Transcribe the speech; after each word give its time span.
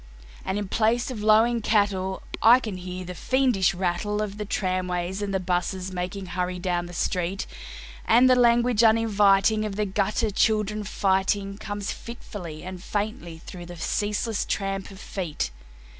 And 0.43 0.57
in 0.57 0.67
place 0.67 1.11
of 1.11 1.21
lowing 1.21 1.61
cattle, 1.61 2.23
I 2.41 2.59
can 2.59 2.77
hear 2.77 3.05
the 3.05 3.13
fiendish 3.13 3.75
rattle 3.75 4.19
Of 4.23 4.39
the 4.39 4.45
tramways 4.45 5.21
and 5.21 5.31
the 5.31 5.39
buses 5.39 5.91
making 5.91 6.25
hurry 6.25 6.57
down 6.57 6.87
the 6.87 6.93
street; 6.93 7.45
And 8.07 8.27
the 8.27 8.35
language 8.35 8.81
uninviting 8.83 9.63
of 9.63 9.75
the 9.75 9.85
gutter 9.85 10.31
children 10.31 10.85
fighting 10.85 11.59
Comes 11.59 11.91
fitfully 11.91 12.63
and 12.63 12.81
faintly 12.81 13.43
through 13.45 13.67
the 13.67 13.77
ceaseless 13.77 14.43
tramp 14.43 14.89
of 14.89 14.99
feet. 14.99 15.51